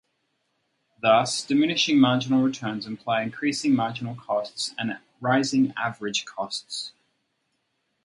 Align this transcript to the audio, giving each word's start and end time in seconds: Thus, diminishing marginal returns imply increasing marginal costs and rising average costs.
Thus, 0.99 1.43
diminishing 1.45 1.99
marginal 1.99 2.41
returns 2.41 2.87
imply 2.87 3.21
increasing 3.21 3.75
marginal 3.75 4.15
costs 4.15 4.73
and 4.79 4.97
rising 5.19 5.73
average 5.77 6.25
costs. 6.25 6.91